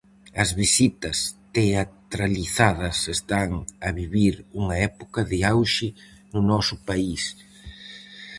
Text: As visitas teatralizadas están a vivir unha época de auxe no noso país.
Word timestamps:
As 0.43 0.49
visitas 0.61 1.17
teatralizadas 1.55 2.97
están 3.15 3.49
a 3.87 3.89
vivir 3.99 4.35
unha 4.61 4.75
época 4.89 5.21
de 5.31 5.39
auxe 5.53 5.87
no 6.33 6.41
noso 6.51 6.75
país. 6.89 7.23